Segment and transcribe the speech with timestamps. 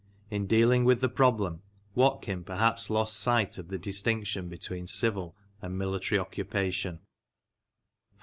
[0.31, 1.61] in dealing with the problem
[1.93, 7.01] Watkin perhaps lost sight of the distinction between civil and military occupation 1.